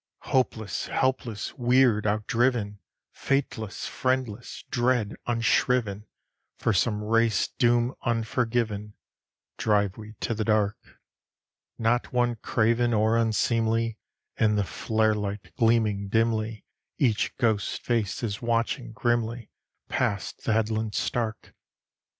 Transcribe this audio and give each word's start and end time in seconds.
Hopeless, 0.33 0.87
helpless, 0.87 1.53
weird, 1.59 2.07
outdriven, 2.07 2.79
Fateless, 3.11 3.85
friendless, 3.85 4.63
dread, 4.71 5.15
unshriven, 5.27 6.07
For 6.57 6.73
some 6.73 7.03
race 7.03 7.49
doom 7.49 7.93
unforgiven, 8.01 8.95
Drive 9.57 9.97
we 9.97 10.13
to 10.21 10.33
the 10.33 10.43
dark. 10.43 10.99
Not 11.77 12.11
one 12.11 12.37
craven 12.37 12.95
or 12.95 13.15
unseemly; 13.15 13.99
In 14.37 14.55
the 14.55 14.63
flare 14.63 15.13
light 15.13 15.55
gleaming 15.55 16.07
dimly, 16.07 16.65
Each 16.97 17.37
ghost 17.37 17.83
face 17.83 18.23
is 18.23 18.41
watching 18.41 18.93
grimly: 18.93 19.51
Past 19.87 20.45
the 20.45 20.53
headlands 20.53 20.97
stark! 20.97 21.53